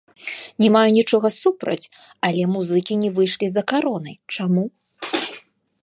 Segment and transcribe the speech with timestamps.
[0.61, 1.89] Не маю нічога супраць,
[2.29, 4.63] але музыкі не выйшлі за каронай, чаму?